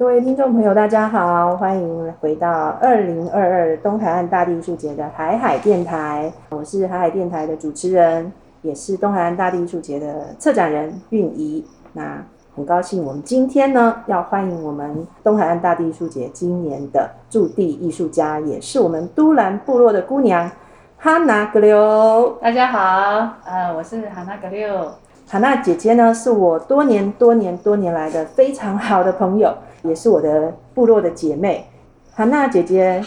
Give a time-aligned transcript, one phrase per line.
[0.00, 2.50] 各位听众朋友，大家好，欢迎回到
[2.80, 6.32] 二零二二东海岸大地艺术节的海海电台。
[6.48, 8.32] 我是海海电台的主持人，
[8.62, 11.62] 也是东海岸大地艺术节的策展人韵仪。
[11.92, 12.24] 那
[12.56, 20.50] 很高兴，我们今天呢要欢迎我们东海岸大地艺术节今年的驻地艺术家，也是我们都兰部落的姑娘
[20.96, 22.38] 哈娜格留。
[22.40, 24.92] 大家好，呃，我是哈娜格留。
[25.28, 29.54] 哈娜姐姐呢，是我多年多年多年来的非常好的朋友。
[29.82, 31.64] 也是我的部落的姐妹，
[32.12, 33.02] 韩娜姐姐，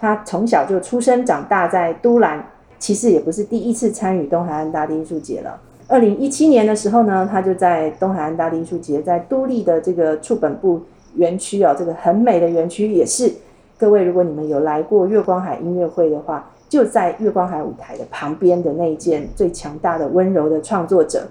[0.00, 2.44] 她从小就出生长大在都兰，
[2.78, 5.60] 其实也不是第一次参与东海岸大地艺术节了。
[5.86, 10.80] 二零一七年的时候呢，她就在东海岸大地艺术节，在都立的这个处本部
[11.14, 13.30] 园区哦，这个很美的园区，也是
[13.76, 21.28] 各位如果你们有来过月光海音乐会的话，就在月光海舞台的旁边的那一件最强大的温柔的创作者。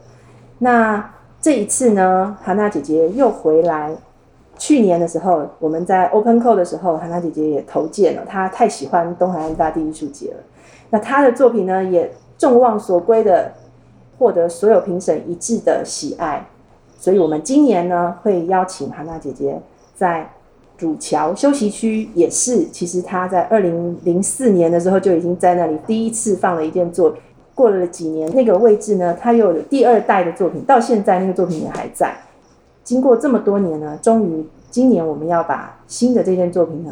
[0.59, 3.96] 那这一次呢，韩娜姐姐又回来。
[4.66, 8.23] 去年的时候，我们在 Open Call 的时候，韩娜姐姐也投件了。
[8.25, 10.38] 她太喜欢东海岸大地艺术节了。
[10.89, 13.52] 那她的作品呢，也众望所归的
[14.17, 16.47] 获得所有评审一致的喜爱。
[16.97, 19.59] 所以，我们今年呢，会邀请韩娜姐姐
[19.97, 20.31] 在
[20.78, 27.22] 主桥休息区，也是其实她在二零零四年的时候就已经在那里第一次放了一件作品。
[27.53, 32.16] 过了几年，那个位置呢，她又有第二代的作品，到现在那个作品也还在。
[32.84, 36.92] 经过这么多年呢，终于今年我们要把新的这件作品呢，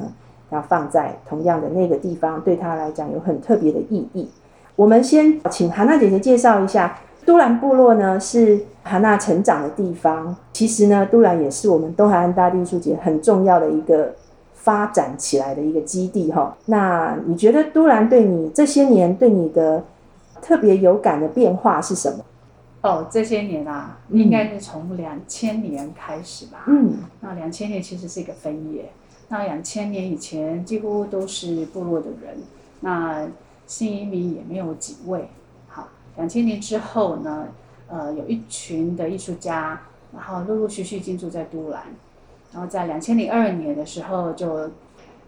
[0.52, 4.30] 要放在同样的那个地方，对他来讲有很特别的意义。
[4.75, 10.36] 我们先请韩娜姐姐介绍一下，都兰部落呢是韩娜成长的地方。
[10.53, 14.14] 其实呢，都兰也是我们东海岸大地艺术节很重要的一个
[14.53, 16.55] 发展起来的一个基地哈。
[16.66, 19.83] 那你觉得都兰对你这些年对你的
[20.42, 22.20] 特别有感的变化是什么？
[22.81, 26.64] 哦，这些年啊，应该是从两千年开始吧。
[26.67, 28.92] 嗯，那两千年其实是一个分野。
[29.30, 32.37] 那两千年以前几乎都是部落的人，
[32.80, 33.30] 那
[33.67, 35.30] 新移民也没有几位。
[35.67, 37.49] 好，两千年之后呢，
[37.87, 39.80] 呃，有一群的艺术家，
[40.11, 41.83] 然后陆陆续续进驻在都兰，
[42.52, 44.71] 然后在两千零二年的时候就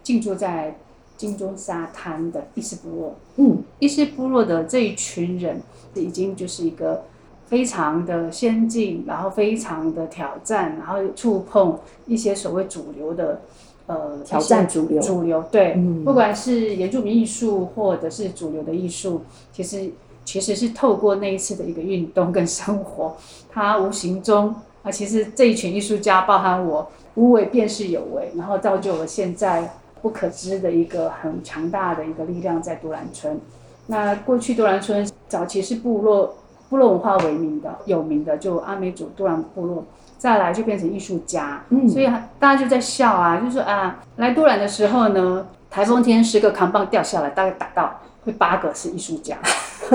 [0.02, 0.76] 进驻在
[1.16, 3.16] 金钟沙滩的伊斯部落。
[3.36, 5.62] 嗯，伊斯部落的这一群人
[5.94, 7.04] 已经就是一个。
[7.46, 11.78] 非常的先进，然后非常的挑战，然后触碰
[12.08, 13.42] 一些所谓主流的，
[13.86, 19.22] 呃，挑战主流，主流对，不管是原住民艺术或者是主流的艺术，
[19.52, 19.92] 其实
[20.26, 23.16] 其实是透过那一次的一个运动跟生活，
[23.52, 29.70] 它无形中啊，其实这一群艺术家，包含我，无为便是有为，然后造就了现在
[30.02, 33.40] 不可知的一个很强大的一个力量在杜兰村。
[33.86, 36.34] 那过去杜兰村早期是部落。
[36.74, 39.86] 部落文化为名的有名的就阿美族杜兰部落，
[40.18, 49.38] 再来就变成艺术家，嗯，所以大家就在笑啊，就说啊，来杜兰的时候呢，台风天十个扛棒掉下来，大概打到会八个是艺术家，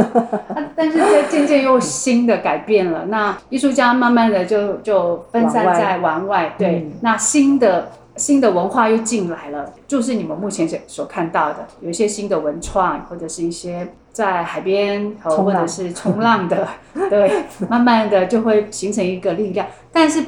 [0.76, 7.90] 但是在渐渐又新的改变了，那艺术家慢慢的就就分散在玩外，对，那新的。
[8.18, 16.66] 新的文化又进来了，就是你们目前所所看到的，有一些新的文创，或者是一些在海边或者是冲浪的，
[17.08, 19.66] 对，慢慢的就会形成一个力量。
[19.92, 20.24] 但是，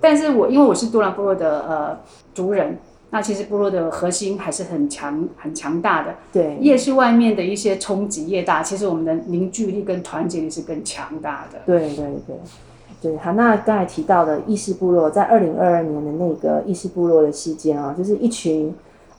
[0.00, 2.00] 但是我因为我是多兰部落的呃
[2.34, 2.78] 族人，
[3.10, 6.14] 那其实部落的核心还是很强很强大的。
[6.32, 11.58] 对，越是外面的一些冲击越大，其实我们的凝聚力跟团结力是更强大的。
[11.66, 12.36] 对对对。
[13.00, 18.74] 对，好，那刚才提到的意识部落，在二零二二年的那个意识部落的事件啊，就是一群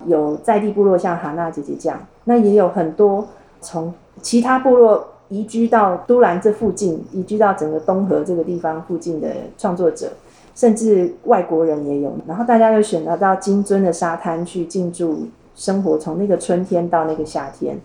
[0.06, 3.26] 有在地部落，像哈娜姐姐这样，那也有很多
[3.62, 10.12] 从其他部落移居到都兰这附近，移居到整个东河这个地方附近的创作者，
[10.54, 12.14] 甚至外国人也有。
[12.28, 17.78] 然后大家就选择到金樽的沙滩去进驻生活，从那个春天到那个夏天，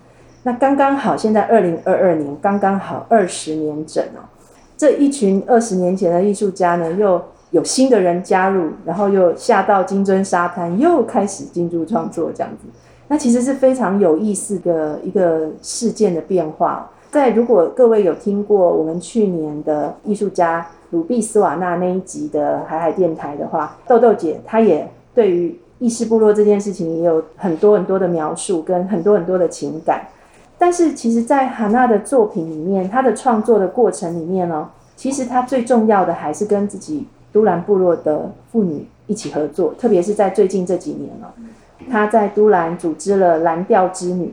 [0.42, 4.26] 那刚刚好，现在二零二二年刚刚好二十年整哦。
[4.84, 7.18] 这一群二十年前的艺术家呢，又
[7.52, 12.68] 有新的人加入，然后又下到金樽沙滩，又开始进驻创作这样子。
[13.08, 16.90] 那其实是非常有意思的一个事件的变化。
[17.10, 30.06] 在如果各位有听过我们去年的艺术家鲁比斯瓦纳那一集的海海电台的话，豆豆姐她也对于意识部落这件事情也有很多很多的描述，跟很多很多的情感。
[30.56, 41.34] 但是，其实，在哈娜的作品里面，她的创作的过程里面呢，其实她最重要的还是跟自己都兰部落的妇女一起合作，特别是在最近这几年了，
[41.90, 44.32] 她在都兰组织了蓝调之女，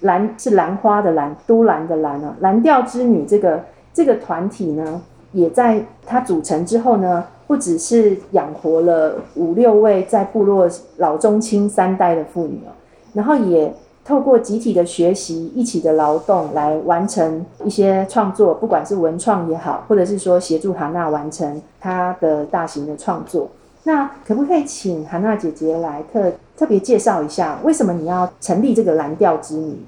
[0.00, 5.00] 蓝是兰花的蓝，都兰的兰啊，蓝调之女这个这个团体呢，
[5.32, 12.72] 也在它组成之后呢，不只是养活了五六位在部落老中青三代的妇女哦，
[13.12, 13.72] 然后也
[14.08, 23.50] 透过集体的学习、一起的劳动来完成一些创作，不管是文创也好，或者是说协助韩娜完成她的大型的创作。
[23.82, 29.78] 那可不可以请韩娜姐姐来特特别介绍一下，为什么你要成立这个蓝调之女？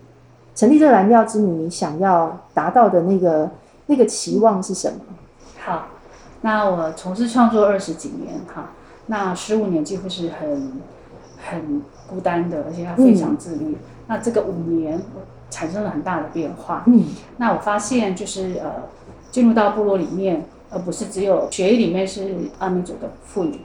[0.55, 3.49] 成立这个蓝调之女，你想要达到的那个
[3.87, 4.99] 那个期望是什么？
[5.59, 5.87] 好，
[6.43, 8.73] 那我从事创作二十几年哈，
[9.07, 10.73] 那十五年几乎是很
[11.39, 13.79] 很孤单的，而且要非常自律。
[14.11, 15.01] 那这个五年
[15.51, 16.83] 产生了很大的变化。
[16.89, 17.05] 嗯，
[17.37, 18.73] 那我发现就是呃，
[19.31, 23.61] 进入到部落里面，而不是只有血液里面是阿美族的妇女，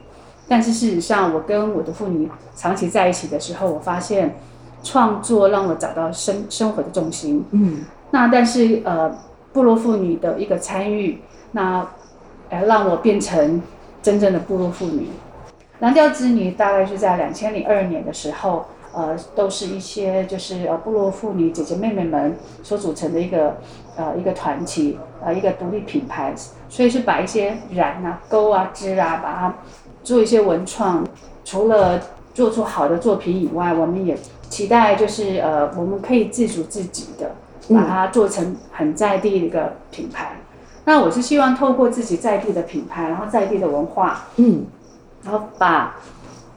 [0.46, 4.36] 但是事实上，我跟我的妇女长期在一起的时候，我发现
[4.84, 7.44] 创作让我找到生生活的重心。
[7.50, 9.12] 嗯那但是呃，
[9.52, 11.20] 部落妇女的一个参与，
[11.50, 11.84] 那
[12.50, 13.60] 呃让我变成
[14.00, 15.08] 真正的部落妇女。
[15.80, 18.66] 蓝调之女大概是在两千零二年的时候，
[18.96, 23.58] 呃，都是一些就是呃部落妇女姐姐妹妹们所组成的一个
[23.96, 26.34] 呃一个团体，呃一个独立品牌，
[26.68, 29.54] 所以是把一些染啊、钩啊、织啊，把它
[30.02, 31.06] 做一些文创。
[31.44, 32.00] 除了
[32.32, 37.30] 做出好的作品以外，我们也期待就是呃我们可以自主自己的。
[37.68, 40.36] 把它做成很在地的一个品牌。
[40.84, 44.64] 那我是希望透过自己在地的品牌，然后在地的文化，嗯
[45.24, 45.96] 然后把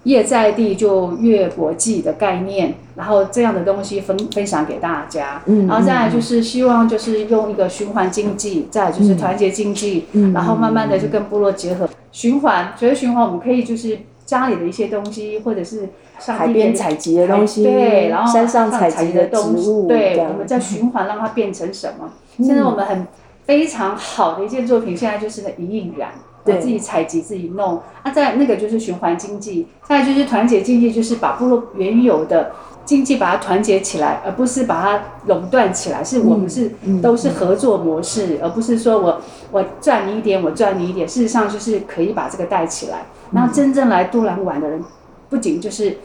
[0.10, 5.42] 越在地就越国际的概念，然后这样的东西分分享给大家。
[5.46, 12.74] 嗯然后再来就是希望就是用一个循环经济，再来就是团结经济，嗯然后慢慢的就跟部落结合循环。
[12.76, 22.10] 所以循环我们可以就是家里的一些东西，或者是上海边采集的东西，对，然后山上采采集的植东西物，对，我们在循环让它变成什么？
[22.38, 23.06] 嗯现在我们很
[23.46, 27.82] 非常好的一件作品，现在就是一印染，对自己采集自己弄。
[28.04, 32.52] 啊，在那个就是循环经济，再就是团结经济，就是把部落原有的
[32.86, 36.04] 经济把它团结起来，而不是把它垄断起来。
[36.04, 39.22] 是我们是、嗯都是合作模式，而不是说我
[39.52, 41.08] 我赚你一点，我赚你一点。
[41.08, 44.84] 事实上就是可以把这个带起来，然后真正来都兰玩的人，
[45.30, 45.98] 不仅就是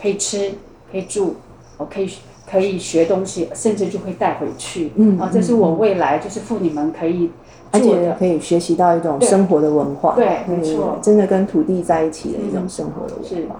[0.00, 0.52] 可以吃，
[0.90, 1.36] 可以住，
[1.76, 2.10] 我可以
[2.50, 4.92] 可以学东西，甚至就会带回去。
[4.96, 7.30] 嗯啊，这是我未来就是妇女们可以
[7.72, 7.80] 而。
[7.80, 13.56] 且可以学习到一种生活的文化，对没错真的跟土地在一起的一种生活的文化。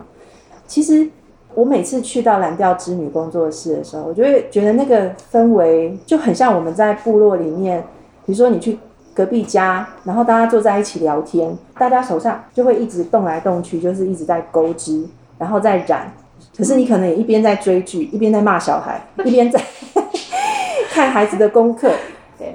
[0.66, 1.08] 其实
[1.54, 7.82] 我每次去到蓝调织女工作室的时候，我就会觉得那个氛围就很像我们在部落里面，
[8.24, 8.78] 比如说你去
[9.12, 15.04] 隔壁家，然后大家坐在一起聊天，大家手上就会一直动来动去，就是一直在钩织，
[15.38, 16.12] 然后再染。
[16.56, 19.60] 可是你可能也一边在追剧，一边在骂小孩，一边在
[20.90, 21.90] 看孩子的功课。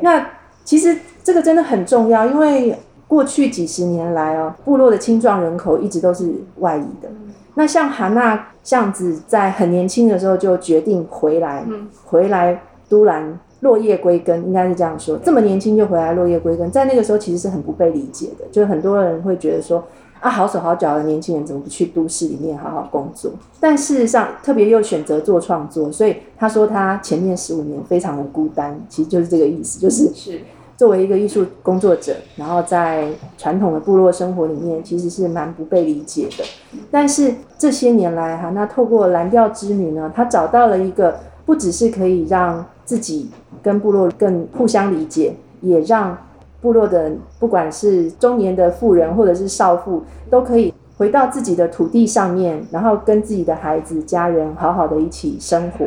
[0.02, 0.28] 那
[0.64, 2.74] 其实这个真的很重要，因为
[3.06, 7.10] 过去几十年来哦，部落的青壮人口一直都是外移的。
[7.56, 15.18] 那像韩娜这样子，在很年轻的时候就决定回来，嗯回来都兰落叶归根，应该是这样说。
[15.18, 19.84] 这么年轻就回来落叶归根，在那个时候其实是很不被理解的，就是很多人会觉得说。
[20.20, 23.32] 啊，好手好脚的年轻人怎么不去都市里面好好工作？
[23.60, 30.40] 但事实上，特别又选择做创作，所以他说他前面十五年非常的孤单，其实就是这个意思，就是是
[30.78, 36.44] 作为一个艺术工作者，然后在传统的部落生活里面，其实是蛮不被理解的。
[36.92, 43.30] 但是这些年来哈，那透过蓝调之女呢，她找到了一个不只是可以让自己
[43.64, 46.16] 跟部落更互相理解，也让
[46.62, 55.86] 部落的不管是中年的妇人或者是少妇，都可以回到自己的土地上面，然后跟自己的孩子、家人好好的一起生活。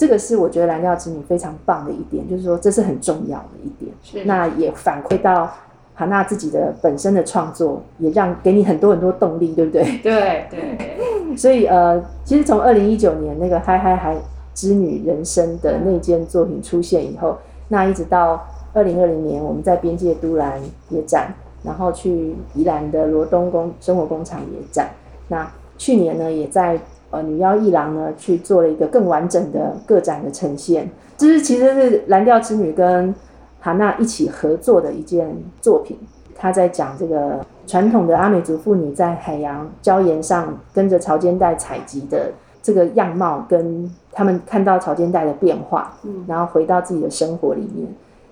[0.00, 3.92] 这个是我觉得蓝调织女非常棒的一点，就是说这是很重要的一点。
[4.02, 5.52] 是那也反馈到
[5.94, 9.84] 哈娜自己的本身的创作，也让给你很多很多动力，对不对？
[10.02, 14.16] 对对所以呃，其实从二零一九年那个《嗨嗨嗨
[14.54, 17.36] 织女人生》的那件作品出现以后，
[17.68, 18.42] 那一直到
[18.72, 24.88] 二零二零年，我们在边界都兰也展，然后去宜兰的罗东工生活工厂也展。
[25.28, 33.14] 那去年呢，也在呃女妖一郎呢去做了一个更完整的个展的呈现，这是其实是蓝调之女跟
[33.60, 35.98] 哈娜一起合作的一件作品。
[36.34, 47.86] 她在讲这个传统的阿美族妇女在海洋礁岩上跟着潮间带采集的这个样貌，跟他们看到潮间带的变化，嗯然后回到自己的生活里面，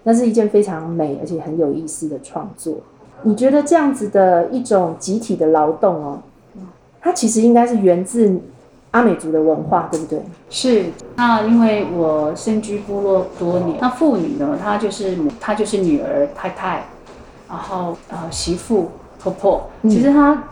[0.04, 2.76] 那是一件非常美而且很有意思的创作。
[3.23, 6.18] 你觉得这样子的一种集体的劳动哦，
[7.00, 8.40] 它其实应该是源自
[8.92, 10.23] 阿美族的文化，对不对？
[10.50, 10.87] 是。
[11.16, 16.87] 那因为我身居部落多年，那妇女呢，她就是母，她就是女儿、太太。
[17.49, 20.45] 然后呃媳妇、婆婆，其实她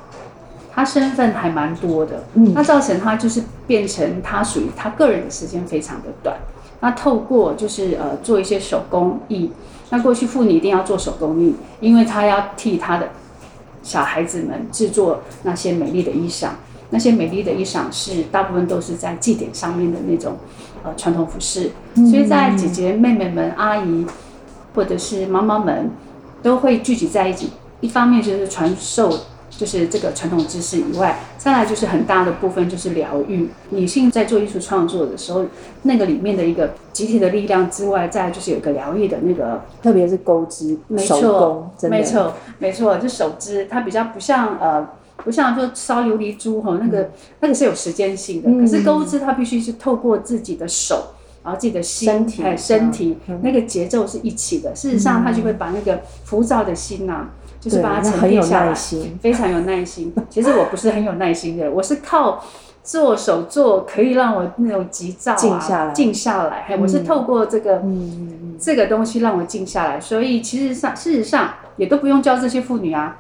[0.73, 6.37] 她身份还蛮多的，嗯那造成她就是变成她属于她个人的时间非常的短。
[6.81, 9.51] 那透过就是呃做一些手工艺，
[9.91, 13.11] 那过去妇女一定要做手工艺，因为她要替她的
[13.83, 16.49] 小孩子们制作那些美丽的衣裳。
[16.91, 20.37] 那些美丽的衣裳是大部分都是在祭典上面的那种
[20.85, 24.07] 呃传统服饰，所以在姐姐妹妹们、阿姨
[24.75, 25.91] 或者是妈妈们
[26.43, 27.51] 都会聚集在一起。
[27.81, 29.13] 一方面就是传授
[29.51, 33.49] 就是这个传统知识以外，再来就是很大的部分就是疗愈。
[33.71, 35.45] 女性在做艺术创作的时候，
[35.83, 44.87] 那个里面的一个集体的力量之外，再来就是有一个疗愈的那个特别是钩织手没错没错，没错，就手织，它比较不像呃，
[45.27, 51.09] 不像说烧琉璃珠哈，那个、那个是有时间性的，嗯可是钩织它必须是透过自己的手。
[51.45, 54.75] 然后自己的心、身体身体、嗯那个节奏是一起的。
[54.75, 57.29] 事实上，它就会把那个浮躁的心呐、
[57.61, 60.13] 就是把它沉淀下来，心，非常有耐心。
[60.29, 62.45] 其实我不是很有耐心的，我是靠
[62.83, 66.65] 做手做可以让我那种急躁啊静下来静下来。
[66.67, 73.19] 嘿我是透过这个、嗯，这个东西让我静下来，所以其实上事实上也都不用教这些妇女啊，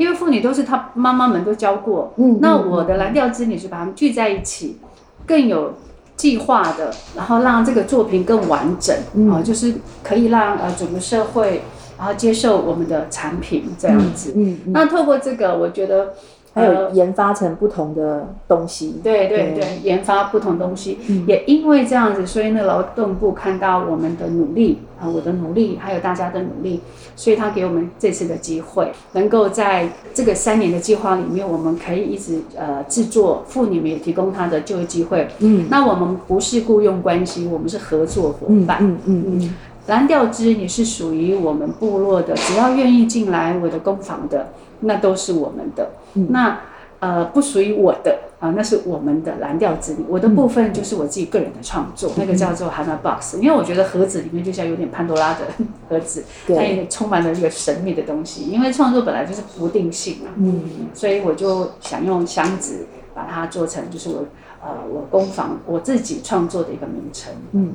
[0.00, 2.14] 因为妇女都是她妈妈们都教过。
[2.16, 4.78] 嗯那我的蓝调织女是把她们聚在一起，
[5.26, 5.74] 更有
[6.16, 11.60] 计划的，然后让这个作品更完整嗯啊、就是可以让呃整个社会
[11.98, 14.32] 然后接受我们的产品这样子。
[14.34, 16.14] 嗯嗯，那透过这个，我觉得
[16.52, 21.24] 还有呃研发成不同的东西，对对对对，研发不同东西，嗯。
[21.26, 26.80] 也因为这样子，所以那，劳动部看到我们的努力啊、我的努力，还有大家的努力，
[27.14, 35.28] 所以他给我们这次的机会，能够在这个三年的计划里面，我们可以一直呃制作，妇女们也提供她的就业机会。
[35.38, 35.66] 嗯。
[35.70, 38.78] 那我们不是雇佣关系，我们是合作伙伴。
[38.80, 39.54] 嗯嗯嗯嗯。
[39.86, 45.90] 蓝调织你是属于我们部落的，只要愿意进来我的工坊的，那都是我们的。
[46.14, 46.60] 嗯那
[47.00, 50.04] 呃不属于我的啊、那是我们的蓝调之旅。
[50.08, 55.40] 我的部分就是我自己个人的创作，那个叫做 Hana Box，因为我觉得盒子里面就像有点潘多拉的
[55.88, 58.44] 盒子，它对，也充满了这个神秘的东西。
[58.44, 60.62] 因为创作本来就是不定性嘛，嗯
[60.94, 64.24] 所以我就想用箱子把它做成就是我
[64.62, 67.30] 呃我工坊我自己创作的一个名称。
[67.52, 67.72] 嗯。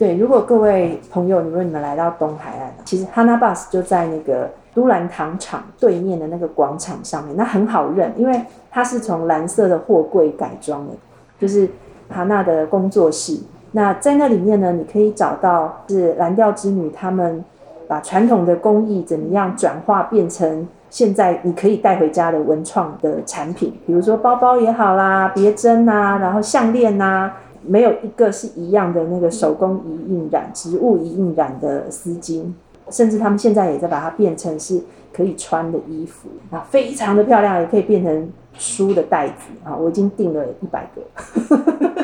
[0.00, 10.94] 对，如果各位朋友，如果你们来到东海岸，其实 Hana Bus 就在那个都兰糖厂对面的那个广场上面，那很好认，因为它是从蓝色的货柜改装的，
[11.38, 11.68] 就是
[12.08, 13.38] 哈娜的工作室。
[13.72, 17.44] 那在那里面呢，你可以找到是蓝调之女他们
[17.86, 27.30] 把传统的工艺怎么样转化变成现在你可以带回家的文创的产品，比如说包包也好啦，别针啊，然后项链呐、
[27.66, 32.44] 没有一个是一样的那个手工一印染、植物一印染的丝巾，
[32.90, 34.80] 甚至他们现在也在把它变成是
[35.12, 41.02] 可以穿的衣服啊，非常的漂亮，也可以变成书的袋子啊，我已经订了一百个。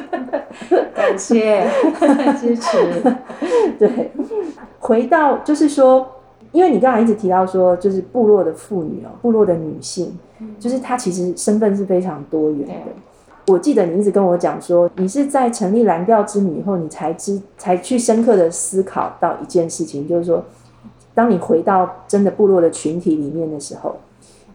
[0.94, 1.66] 感谢
[2.40, 3.02] 支持。
[3.78, 4.10] 对，
[4.80, 6.06] 回到就是说，
[6.52, 10.18] 因为你刚才一直提到说，就是部落的妇女哦，部落的女性，
[10.58, 12.92] 就是她其实身份是非常多元的。
[13.49, 20.45] 我记得你一直跟我讲说，你是在成立蓝调之女以后，你才知才去深刻的思考到一件事情，就是说，
[21.15, 23.97] 当你回到真的部落的群体里面的时候，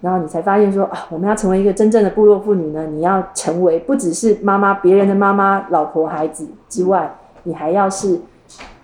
[0.02, 8.20] 然后你才发现说啊，我们要成为一个真正的部落妇女呢，你要成为不只是妈妈、别人的妈妈、老婆、孩子之外，你还要是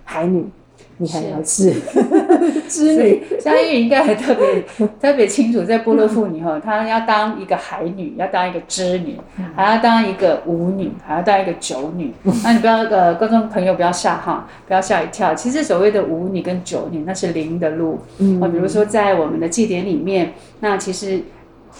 [0.05, 0.49] 海女，
[0.97, 1.73] 你还要是
[2.67, 3.23] 织女。
[3.39, 4.63] 相玉应该还特别
[4.99, 9.17] 特别清楚，在部落妇女哈，她要当一个海女，要当一个织女，
[9.55, 12.13] 还要当一个舞女，还要当一个酒女。
[12.43, 15.35] 那你不要呃，观众朋友不要吓哈，不要吓一跳。
[15.35, 17.99] 其实所谓的舞女跟酒女，那是灵的路。
[18.19, 21.21] 嗯啊，比如说在我们的祭典里面，那其实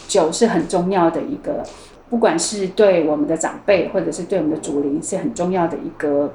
[0.08, 1.64] 酒是很重要的一个，
[2.10, 6.34] 不管是对我们的长辈，或者是对我们的祖灵，是很重要的一个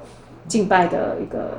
[0.48, 1.58] 敬拜的一个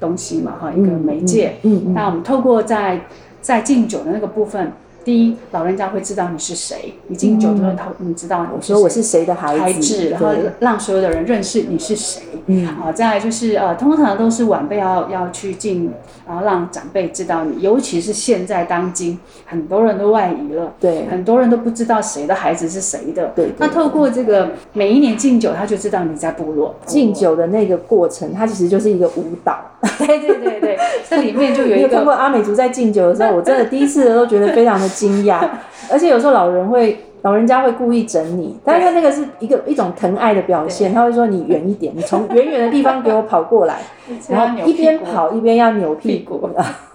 [0.00, 1.54] 东西嘛，哈，一个媒介。
[1.62, 3.00] 嗯嗯那我们透过在
[3.40, 4.72] 在敬酒的那个部分，
[5.04, 10.28] 第一，老人家会知道你是谁，你敬酒的时候，他你知道你是谁我说我是谁的孩子，然后
[10.60, 12.22] 让所有的人认识你是谁。
[12.46, 15.92] 嗯好，再来就是呃，通常都是晚辈要要去敬，
[16.26, 23.32] 然后让长辈知道你，尤其是现在当今很多人都外移了，对很多人都不知道谁的孩子是谁的。
[23.34, 27.08] 对对那透过这个每一年敬酒，他就知道你在部落敬。
[27.18, 29.58] 酒的那个过程，它其实就是一个舞蹈。
[29.98, 30.78] 对对对对，
[31.08, 35.46] 这里面就有一你有看过阿美族在敬酒的时候， 我真的第一次都觉得非常的惊讶，
[35.90, 43.80] 而且有时候老人会老人家会故意整你，但是他那个是一个一种疼爱的表现，他会说你远一点，你从远远的地方给我跑过来，
[44.30, 46.48] 然后一边跑一边要扭屁股，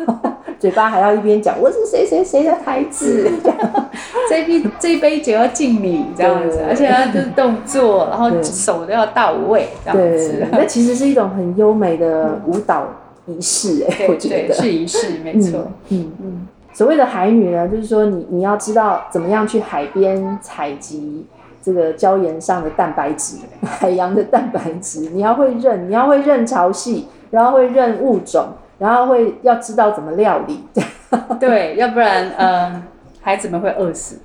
[0.59, 3.29] 嘴巴还要一边讲我是谁谁谁的孩子，
[4.29, 12.88] 这杯这杯酒要敬你这样子，而且他的动作，然后手都要到位这样子，那其实是一种很优美的舞蹈
[13.25, 14.53] 仪式哎，我觉得。
[14.53, 16.23] 是仪式，没错，嗯嗯。
[16.74, 21.25] 所谓的海女呢，就是说你你要知道怎么样去海边采集
[21.62, 28.48] 这个礁岩上的蛋白质，海洋的蛋白质，你要会认，你要会认潮汐，然后会认物种，
[28.80, 30.63] 然后会要知道怎么料理，
[31.39, 32.84] 对，要不然呃。
[33.25, 34.18] 孩子们会饿死，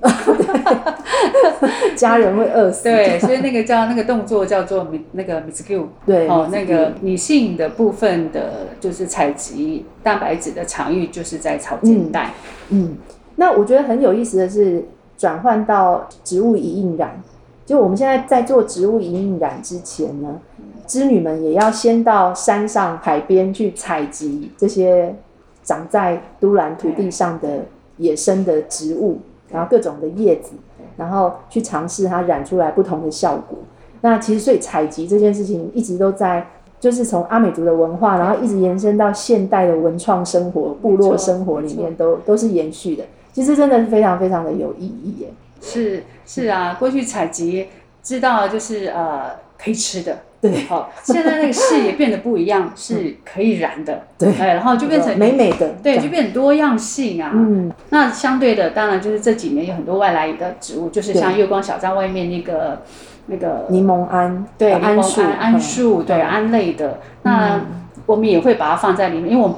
[1.95, 2.83] 家人会饿死。
[2.83, 12.31] 对，所以那个叫那个动作叫做那个 m i s c u 对，哦，那个女性的部分的，就是采集蛋白质的场域，就是在草间带。
[12.71, 12.97] 嗯，
[13.37, 14.83] 那我觉得很有意思的是，
[15.17, 17.21] 转换到植物遗印染。
[17.65, 20.41] 就我们现在在做植物遗印染之前呢，
[20.85, 25.15] 织女们也要先到山上海边去采集这些
[25.63, 27.63] 长在都兰土地上的。
[27.99, 30.53] 野生的植物，然后各种的叶子，
[30.97, 33.59] 然后去尝试它染出来不同的效果。
[34.01, 36.47] 那其实所以采集这件事情一直都在，
[36.79, 43.03] 就是从阿美族的文化，然后一直延伸到现代的文创生活、部落生活里面，都都是延续的。
[43.31, 45.27] 其实真的是非常非常的有意义耶。
[45.61, 47.67] 是是啊，过去采集
[48.01, 50.19] 知道就是呃可以吃的。
[50.41, 57.31] 对，好，现在那个视野变得不一样， 是可以燃的，对，哎，然后就变成美美的，对，就变多样性啊。
[57.33, 62.83] 嗯，那相对的，当然就是这几年有很多外来的植物，就是像月光小站外面那个
[63.25, 66.99] 那个柠檬桉，对，桉树，桉树，对，桉类的。
[67.23, 67.59] 那
[68.05, 69.57] 我们也会把它放在里面，因为我们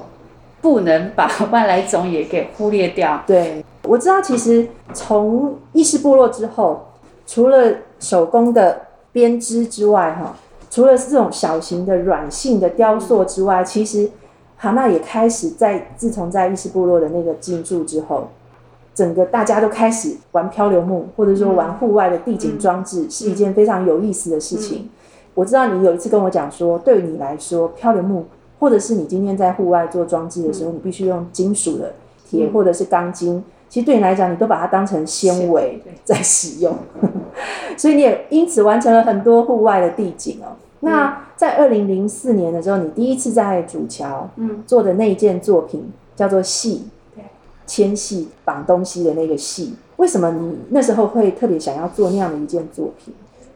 [0.61, 3.21] 不能把外来种也给忽略掉。
[3.27, 6.93] 对，我知道，其实从意识部落之后，
[7.27, 10.35] 除了手工的编织之外，哈。
[10.71, 14.09] 除了是这种小型的软性的雕塑之外，其实
[14.55, 18.29] 哈娜也开始在自从在意识部落的那个进驻之后，
[18.95, 24.89] 整个大家都开始玩漂流木，或者说玩户外的地景装置，是一件非常有意思的事情。
[25.33, 28.23] 我知道你有一次跟我讲说，对你来说漂流木，
[28.57, 31.93] 或者是你今天在户外做装置的时候，你必须用金属的
[32.25, 36.73] 铁或者是钢筋，其实对你来讲，你都把它当成纤维在使用。
[37.77, 40.51] 所以你也因此完成了很多户外的地景哦。
[40.81, 47.23] 那在二零零四年的时候，你第一次在主桥嗯做的那件作品叫做戏，对
[47.65, 49.75] 牵戏绑东西的那个戏。
[49.97, 53.13] 为什么你那时候会特别想要做那样的一件作品？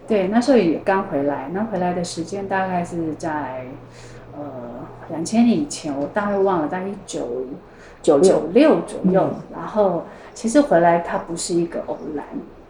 [0.07, 3.65] 对，那时候也刚回来，那回来的时间大概是在
[4.37, 4.43] 呃
[5.09, 7.27] 两千年以前，我大概忘了，大概一九
[8.03, 9.27] 九六九六左右。
[9.51, 10.03] 然后
[10.35, 12.23] 其实回来它不是一个偶然。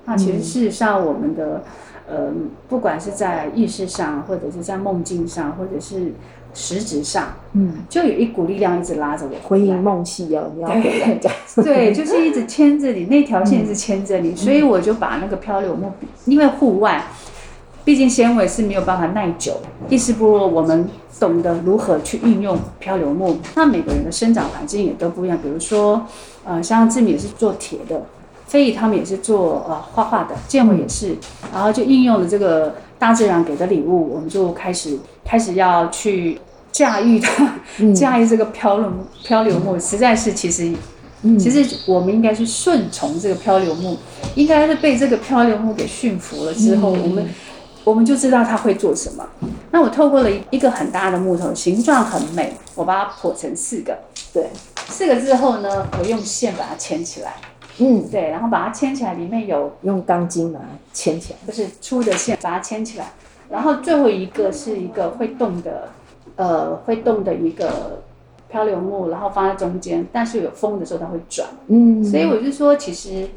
[0.05, 1.63] 那其实事实上，我们的
[2.07, 2.31] 呃，
[2.69, 6.13] 不管是在意识上，或者是在梦境上，或者是
[6.53, 11.33] 实质上，嗯，就有一股力量一直拉着我回应梦系要，你要回来讲，
[11.65, 15.91] 对，就是一直牵着你，那条线是牵着你，所以我就把那个漂流木，
[16.25, 17.03] 因为户外，
[17.83, 20.87] 毕竟纤维是没有办法耐久，意识不如我们
[21.19, 26.05] 懂得如何去运用漂流木，那每个人的生长环境也都不一样，比如说，
[26.43, 28.03] 呃，像志敏是做铁的。
[28.55, 31.13] 非遗他们也是做呃画画的，建伟也是，
[31.51, 36.39] 然后就应用了这个大自然给的礼物，我们就开始开始要去
[36.71, 37.53] 驾驭它，
[37.93, 38.89] 驾驭这个漂流
[39.25, 40.71] 漂流木，实在是其实
[41.37, 43.97] 其实我们应该是顺从这个漂流木，
[44.35, 47.27] 应该是被这个漂流木给驯服了之后，我们
[47.83, 49.27] 我们就知道它会做什么。
[49.71, 53.97] 那我透过了一个很大的木头，形状很美，我把它剖成四个，
[54.31, 54.49] 对，
[54.87, 57.33] 四个之后呢，我用线把它牵起来。
[57.79, 63.05] 嗯，对，然后把它牵起来，里面有用钢筋把它牵起来，不是粗的线把它牵起来。
[63.49, 65.89] 然后最后一个是一个会动的，
[66.35, 68.01] 呃，会动的一个
[68.49, 71.47] 漂流木，然后放在中间，但是有风的时候它会转。
[71.67, 73.27] 嗯，所以我就说，其实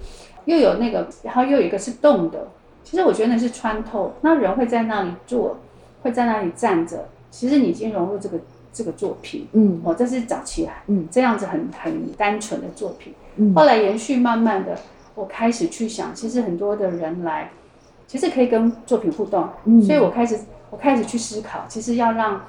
[0.44, 2.48] 又有那个，然后又有一个是动的。
[2.85, 5.59] 其实我觉得那是穿透，那人会在那里坐，
[6.03, 7.09] 会在那里站着。
[7.31, 8.38] 其实你已经融入这个
[8.72, 9.46] 这个作品。
[9.53, 13.12] 嗯，哦，这是早期啊，嗯，这样子很很单纯的作品。
[13.55, 14.79] 后来延续，慢慢的，
[15.14, 17.51] 我开始去想，其实很多的人来，
[18.07, 19.48] 其实可以跟作品互动，
[19.83, 20.38] 所以我开始，
[20.70, 22.40] 我开始去思考，其实要让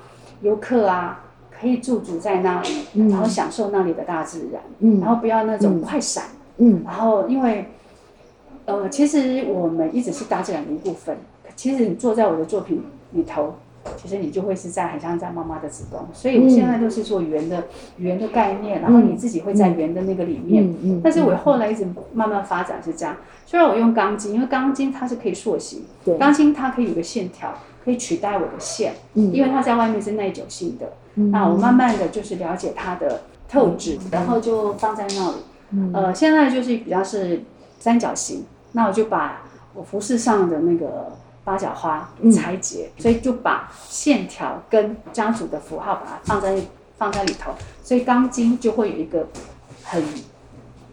[0.41, 4.61] 游客啊，可以驻足在那里，然后享受那里的大自然，
[4.99, 6.25] 然后不要那种快闪，
[6.85, 7.69] 然后因为，
[8.65, 11.17] 呃，其实我们一直是大自然的一部分，
[11.55, 13.55] 其实你坐在我的作品里头，
[13.97, 16.07] 其实你就会是在很像在妈妈的子宫。
[16.13, 17.65] 所以我现在都是做圆的
[17.97, 20.65] 圆的概念，然后你自己会在圆的那个里面。
[20.65, 23.15] 嗯嗯但是我后来一直慢慢发展是这样，
[23.45, 25.83] 虽然我用钢筋，因为钢筋它是可以塑形，
[26.19, 30.93] 钢筋它可以有个线条，可以取代我的线，嗯因为它在外面是耐久性的。
[31.15, 35.35] 那我慢慢的就是了解它的特质，然后就放在那里。
[35.71, 37.43] 嗯呃，现在就是比较是
[37.77, 41.11] 三角形，那我就把我服饰上的那个
[41.49, 42.31] 八角花嗯。
[42.31, 46.55] 拆解，所以就把线条跟家族的符号把它放在
[46.97, 47.51] 放在里头，
[47.83, 49.27] 所以钢筋就会有一个
[49.83, 50.03] 很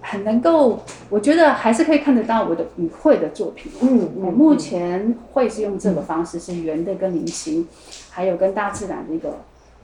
[0.01, 3.71] 很能够，我觉得还是可以看得到我的语汇的作品。
[3.83, 7.67] 嗯我目前会是用这个方式，是圆的跟菱形，
[8.11, 9.41] 还有跟大自然的一个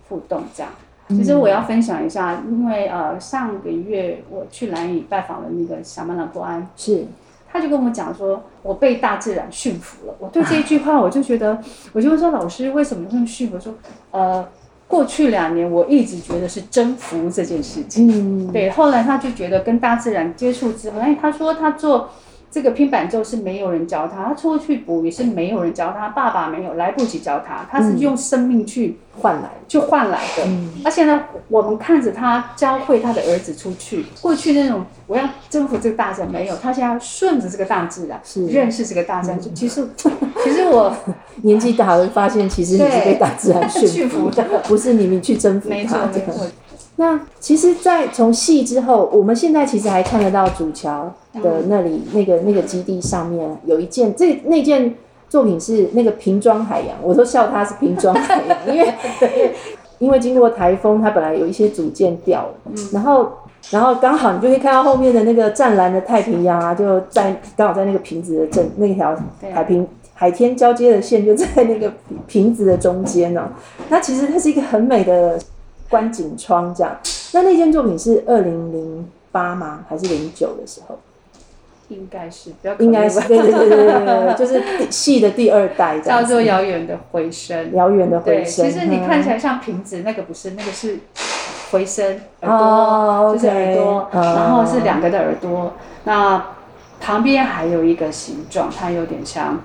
[0.08, 0.72] 互动这样。
[1.08, 7.04] 其实我要分享一下，因为呃上个月我去兰屿拜访了那个小曼朗波安，是
[7.52, 10.14] 他就跟我讲说，我被大自然驯服了。
[10.18, 11.58] 我对这一句话，我就觉得，
[11.92, 13.60] 我就说老师为什么这么驯服？
[13.60, 13.74] 说
[14.10, 14.48] 呃，
[14.88, 18.46] 过去两年我一直觉得是征服这件事情。
[18.46, 22.08] 嗯对，后来他就觉得跟大自然接触之后，哎，他说他做
[22.52, 30.46] 这个拼板奏是没有人教他，他出去补也是没有人教他，爸爸没有来不及教他，他是用生命去换来去换来的。
[30.84, 39.40] 而且呢，我们看着他教会他的儿子出去，过去那种我要征服这个大自然没有，他现在要顺着这个大自然，是认识这个大自然。
[39.40, 39.88] 其实，
[40.44, 40.94] 其实我
[41.40, 45.98] 年纪大了，会发现其实你是被大自然驯驯服的，不是你们去征服没错。
[46.12, 46.46] 没错。
[46.96, 54.94] 那其实，在从戏之后，我们现在其实还看得到主桥的那里、那个那个基地上面有一件，这那件
[55.28, 58.94] 作品是那个瓶装海洋，我都笑它是瓶装海洋，因为
[59.98, 62.54] 因为经过台风，它本来有一些组件掉了，
[62.92, 63.32] 然后
[63.70, 69.16] 然后刚好你就可以看到后面的那个湛蓝的太平洋啊，就在刚好在那个瓶子的正那条
[69.52, 69.88] 海平。
[70.14, 71.92] 海天交接的线就在那个
[72.28, 73.50] 瓶子的中间呢、
[73.88, 75.36] 它其实它是一个很美的
[75.92, 76.96] 观景窗这样。
[77.34, 79.84] 那那件作品是二零零八吗？
[79.88, 80.98] 还是零九的时候？
[81.88, 86.00] 应该是，不要应该是对对对对对对，就是第戏的第二代。
[86.00, 87.74] 叫做遥远的回声。
[87.74, 88.64] 遥远的，回声。
[88.64, 91.00] 其实你嗯看起来像瓶子，那个不是，那个是
[91.70, 95.74] 回声，耳朵、哦就是耳朵然后是两个的耳朵，
[96.04, 96.42] 那
[96.98, 99.60] 旁边还有一个形状，它有点像，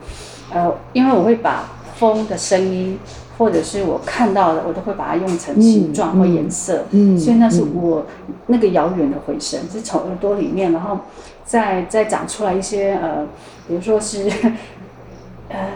[0.54, 1.63] 呃，因为我会把
[1.98, 3.00] 风的声音。
[3.38, 8.04] 或者是我看到的，我都会把它用成形状或颜色，嗯所以那是我
[8.48, 10.98] 那个遥远的回声，是从耳朵里面，然后
[11.46, 13.28] 再再长出来一些呃，
[13.68, 14.28] 比如说是
[15.50, 15.70] 呃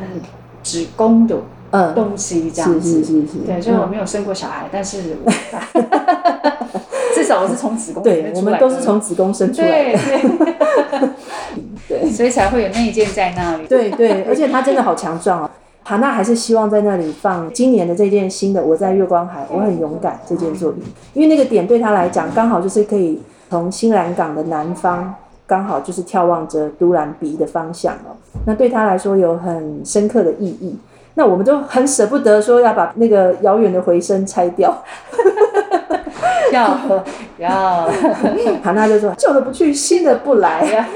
[0.64, 1.36] 子宫的
[1.70, 3.04] 嗯，东西这样是子。
[3.04, 5.32] 是是是，对，所以我嗯没有生过小孩，但是我
[7.14, 8.32] 至少我是从子宫对。
[8.34, 10.00] 我们都是从子宫生出来的。
[11.88, 13.68] 对，对 所以才会有内件在那里。
[13.68, 15.52] 对对，而且它真的好强壮哦。
[15.84, 25.14] 哈娜还是希望在那里放今年的这件新的《我在月光海，我很勇敢》这件作品，因为那个点对他来讲刚好就是可以从新兰港的南方，
[25.46, 28.16] 刚好就是眺望着都兰鼻的方向哦。
[28.46, 30.78] 那对他来说有很深刻的意义。
[31.16, 34.74] 那我们都很舍不得说要把那个遥远的回声拆掉，
[36.54, 36.80] 要
[37.38, 37.90] 要
[38.64, 40.88] 哈娜就说旧的不去，新的不来，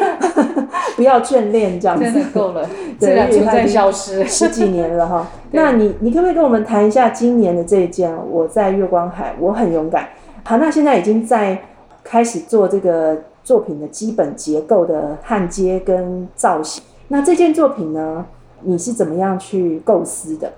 [0.96, 2.20] 不要眷恋这样真子。
[2.20, 2.68] 的够了，
[3.00, 4.26] 对自然存在消失。
[4.28, 5.28] 十几年了哈。
[5.52, 8.16] 那你你可不可以跟我们谈一下今年的这一件？
[8.30, 10.08] 我在月光海，我很勇敢。
[10.44, 11.62] 好，那现在已经在
[12.04, 16.84] 开始做这个作品的基本结构的焊接跟造型。
[17.08, 18.26] 那这件作品呢，
[18.62, 20.52] 你是怎么样去构思的？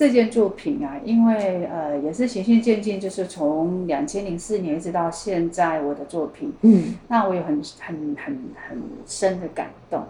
[0.00, 6.94] 这件作品啊，因为呃也是循序渐进，就是从两千零四年一直到现在我的作品，嗯。
[7.08, 10.02] 那我有很很很很深的感动。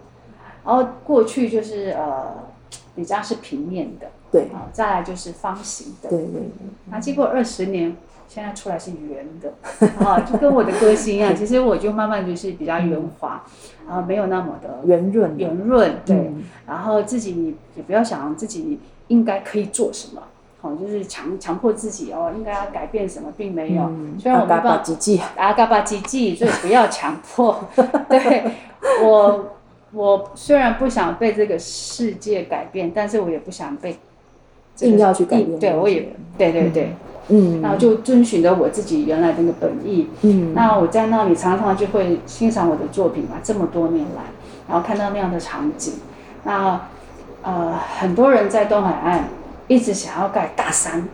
[0.65, 2.33] 然后过去就是呃
[2.95, 4.43] 比较是平面的，对。
[4.53, 6.41] 啊，再来就是方形的，对对，
[6.89, 7.93] 那经过二十年，
[8.29, 9.53] 现在出来是圆的，
[10.05, 13.43] 啊，就跟我的个性一样， 其实我就慢慢就是比较圆滑，
[13.85, 15.43] 然后没有那么的圆润的。
[15.43, 16.43] 圆润，对，嗯。
[16.65, 18.79] 然后自己也不要想自己
[19.11, 20.21] 应该可以做什么，
[20.61, 23.81] 好，就是强强迫自己哦，应该要改变什么，并没有。
[23.83, 27.59] 嗯，虽然我没阿嘎办法巴吉吉，阿嘎巴唧唧， 所以不要强迫。
[28.09, 28.43] 对
[29.03, 29.45] 我，
[29.91, 33.97] 我虽然不想被这个世界改变，但是我也不想被
[34.75, 36.93] 这个硬要去改变对，我也对对对，
[37.27, 40.07] 嗯，然后就遵循着我自己原来的那个本意。
[40.21, 40.53] 嗯。
[40.53, 44.21] 那我在那里常常就会欣赏我的作品嘛，这么多年来，
[44.69, 45.95] 然后看到那样的场景，
[46.43, 46.79] 那
[47.43, 49.25] 呃很多人在东海岸
[49.67, 51.07] 一直想要盖大山、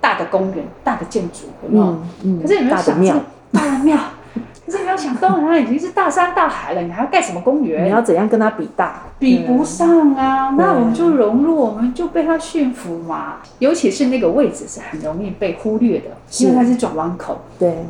[0.00, 1.84] 大的公园、大的建筑，有没有？
[1.84, 3.20] 嗯嗯，可是有没有想这个
[3.52, 3.96] 大的庙？
[4.64, 7.84] 可是有没要想，东海岸已经是大山大海了，你还要盖什么公园？
[7.84, 9.02] 你要怎样跟它比大？
[9.18, 13.36] 比不上啊，那我们就融入，我们就被它驯服嘛。
[13.58, 16.06] 尤其是那个位置是很容易被忽略的，
[16.40, 17.40] 因为它是转弯口。
[17.58, 17.84] 对，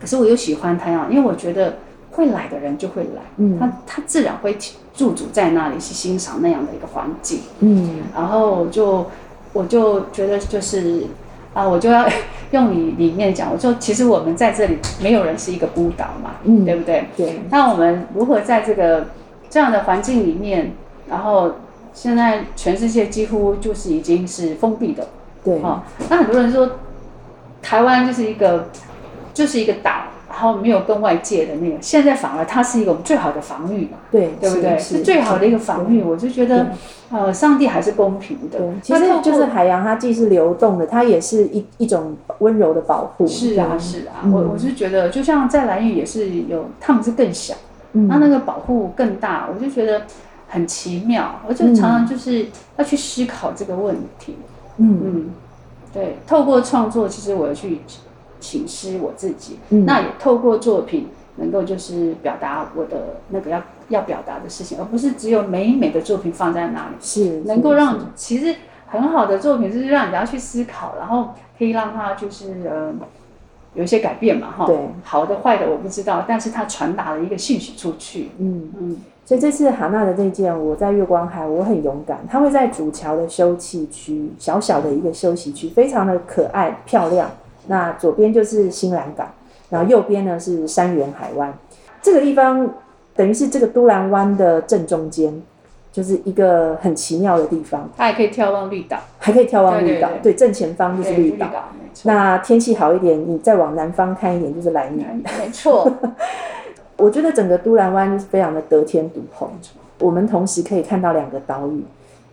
[0.00, 1.76] 可是我又喜欢它呀，因为我觉得
[2.16, 3.58] 会来的人就会来，嗯。
[3.60, 4.56] 他他自然会
[4.92, 7.40] 驻足在那里去欣赏那样的一个环境。
[7.60, 9.06] 嗯，然后我就
[9.52, 11.04] 我就觉得就是
[11.54, 12.08] 啊，我就要
[12.52, 16.64] 用你里面讲，我说其实我们在这里没有人是一个孤岛嘛，嗯。
[16.64, 17.06] 对不对？
[17.16, 19.08] 对，那我们如何在这个
[19.50, 20.72] 这样的环境里面，
[21.08, 21.52] 然后
[21.92, 25.06] 现在全世界几乎就是已经是封闭的，
[25.44, 26.72] 对，哦，那很多人说
[27.62, 28.68] 台湾就是一个
[29.34, 30.04] 就是一个岛，
[30.36, 34.78] 然后没有跟外界的那个，现在反而它是一个我们最好的防御嘛，对，对不对？
[34.78, 36.66] 是是最好的一个防御，我就觉得
[37.10, 43.26] 呃，上帝还是公平的对，，其实就是海洋，它既是流动的，它也是一一种温柔的保护。
[43.26, 47.54] 是啊是啊，嗯我我是觉得，就像在蓝屿也是有，他们是更小。
[47.94, 50.02] 嗯那那个保护更大，我就觉得
[50.48, 51.40] 很奇妙。
[51.48, 52.44] 我就常常就是
[52.76, 54.36] 要去思考这个问题。
[54.76, 55.30] 嗯嗯，
[55.94, 57.80] 对，透过创作，其实我有去
[58.46, 68.54] 请示我自己，嗯那也透过作品能够就是表达我的那个要要表达的事情，而不是只有美美的作品放在那里，是能够让其实
[68.86, 72.94] 很好的作品就是让人家去思考，然后可以让他就是呃。
[73.74, 78.72] 有一些改变嘛，哈，对，好的坏的我不知道，但是他传达了一个信息出去，嗯。
[78.78, 82.20] 嗯，所以这次哈娜的这件，我在月光海，我很勇敢。
[82.26, 87.30] 它会在主桥的休憩区，小小的一个休息区，非常的可爱漂亮。
[87.66, 89.28] 那左边就是新兰港，
[89.70, 91.52] 然后右边呢是山原海湾。
[92.02, 92.68] 这个地方
[93.14, 95.42] 等于是这个都兰湾的正中间，
[95.92, 100.08] 就是一个很奇妙的地方，它还可以眺望绿岛，还可以眺望绿岛。
[100.22, 101.48] 对对正前方就是对绿岛。，
[102.04, 105.02] 那天气好一点，你再往南方看一点就是蓝屿。
[105.38, 105.90] 没错，
[106.98, 109.50] 我觉得整个都兰湾就是非常的得天独厚。
[109.98, 111.82] 我们同时可以看到两个岛屿，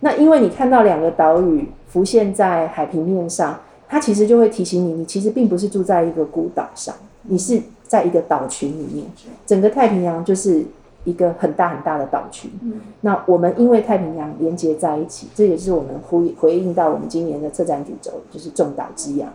[0.00, 9.06] 那因为你看到两个岛屿浮现在海平面上，它其实就会提醒你，你其实并不是住在一个孤岛上，你是在一个岛群里面。
[9.46, 10.64] 整个太平洋就是
[11.04, 12.50] 一个很大很大的岛群。
[12.62, 19.28] 嗯那我们因为太平洋连接在一起，这也是我们呼回应到我们今年的策展主轴，就是众岛之洋。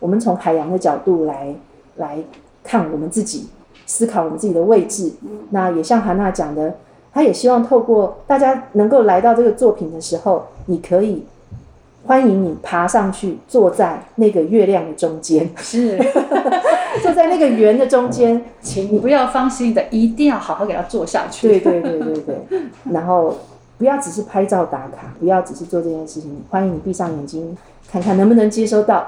[0.00, 1.54] 我们从海洋的角度来
[1.96, 2.18] 来
[2.64, 3.46] 看我们自己，
[3.86, 5.12] 思考我们自己的位置。
[5.50, 6.74] 那也像韩娜讲的，
[7.12, 11.24] 她也希望透过大家能够来到这个作品的时候，你可以
[12.04, 15.96] 欢迎你爬上去，坐在那个月亮的中间，是，
[17.00, 18.42] 坐在那个圆的中间。
[18.60, 21.48] 请你不要放心的，一定要好好给它做下去。
[21.48, 22.36] 对对对对对，
[22.90, 23.36] 然后
[23.78, 27.56] 不要只是拍照打卡，不要只是做这件事情，欢迎你闭上眼睛，
[27.90, 29.06] 看看能不能接收到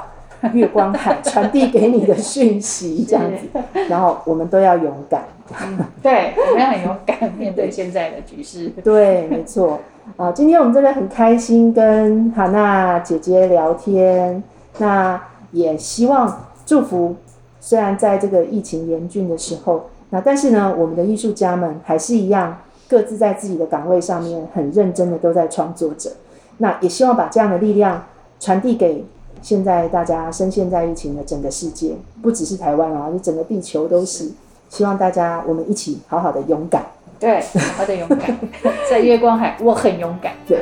[0.52, 3.60] 月光海传递给你的讯息，这样子。
[3.90, 8.70] 然后我们都要勇敢，嗯 对，我们要很勇敢面对现在的局势。
[8.82, 9.80] 对，没错。
[10.16, 14.42] 啊，今天我们真的很开心跟哈娜姐姐聊天，
[14.78, 15.20] 那
[15.52, 17.16] 也希望祝福，
[17.60, 26.10] 虽然在这个疫情严峻的时候，那但是呢，我们的艺术家们还是一样，各自在自己的岗位上面很认真的都在创作着。
[26.58, 28.04] 那也希望把这样的力量
[28.38, 29.04] 传递给
[29.42, 34.30] 现在大家深陷在疫情的整个世界，不只是台湾啊，就整个地球都是。
[34.74, 36.82] 希望大家我们一起好好的勇敢。
[37.20, 38.36] 对，好好的勇敢，
[38.90, 40.32] 在月光海，我很勇敢。
[40.48, 40.58] 对，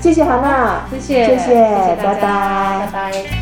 [0.00, 1.54] 谢谢哈娜，谢谢，谢谢
[1.96, 3.37] 拜拜拜拜。